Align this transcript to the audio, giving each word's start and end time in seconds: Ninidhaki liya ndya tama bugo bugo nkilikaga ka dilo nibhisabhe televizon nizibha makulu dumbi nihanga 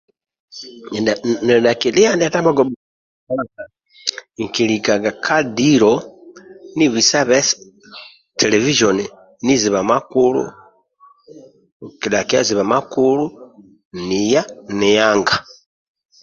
Ninidhaki 1.45 1.87
liya 1.95 2.11
ndya 2.15 2.33
tama 2.33 2.49
bugo 2.57 2.63
bugo 3.27 3.63
nkilikaga 4.43 5.11
ka 5.25 5.37
dilo 5.57 5.93
nibhisabhe 6.77 7.39
televizon 8.41 8.97
nizibha 9.45 9.81
makulu 12.71 13.23
dumbi 14.07 14.29
nihanga 14.77 15.35